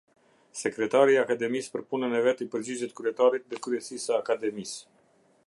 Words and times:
Sekretari 0.61 1.13
i 1.15 1.19
Akademisë 1.23 1.75
për 1.75 1.83
punën 1.91 2.15
e 2.21 2.23
vet 2.29 2.41
i 2.47 2.49
përgjigjet 2.57 2.97
Kryetarit 3.01 3.47
dhe 3.53 3.61
Kryesisë 3.69 4.03
së 4.09 4.19
Akademisë. 4.19 4.83